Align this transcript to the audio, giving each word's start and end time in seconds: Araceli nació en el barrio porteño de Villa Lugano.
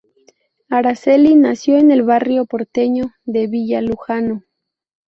Araceli 0.69 1.35
nació 1.35 1.77
en 1.77 1.91
el 1.91 2.01
barrio 2.01 2.47
porteño 2.47 3.11
de 3.23 3.45
Villa 3.45 3.81
Lugano. 3.81 4.41